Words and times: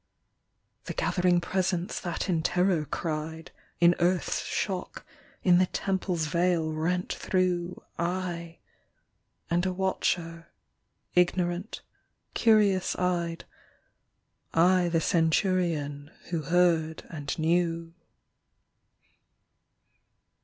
The 0.85 0.95
gathering 0.95 1.39
Presence 1.41 1.99
that 1.99 2.27
in 2.27 2.41
terror 2.41 2.85
cried, 2.85 3.51
In 3.79 3.93
earth 3.99 4.29
s 4.29 4.41
shock, 4.43 5.05
in 5.43 5.59
the 5.59 5.67
Temple 5.67 6.15
s 6.15 6.25
veil 6.25 6.73
rent 6.73 7.13
through, 7.13 7.83
I; 7.99 8.57
and 9.51 9.63
a 9.63 9.71
watcher, 9.71 10.47
ignorant, 11.13 11.83
curious 12.33 12.95
eyed, 12.95 13.45
I 14.55 14.89
the 14.89 15.01
centurion 15.01 16.09
who 16.31 16.41
heard 16.41 17.03
and 17.11 17.37
knew. 17.37 17.93